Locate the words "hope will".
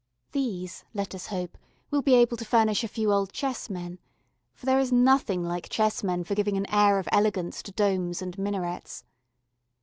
1.27-2.01